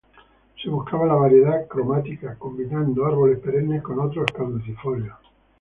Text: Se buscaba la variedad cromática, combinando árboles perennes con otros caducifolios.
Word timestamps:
Se 0.59 0.67
buscaba 0.67 1.05
la 1.05 1.13
variedad 1.13 1.67
cromática, 1.67 2.35
combinando 2.39 3.05
árboles 3.05 3.37
perennes 3.37 3.83
con 3.83 3.99
otros 3.99 4.25
caducifolios. 4.35 5.15